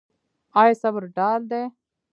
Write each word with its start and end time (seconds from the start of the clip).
آیا 0.61 0.73
صبر 0.81 1.03
ډال 1.15 1.41
دی؟ 1.51 1.61